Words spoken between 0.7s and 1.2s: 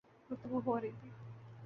رہی تھی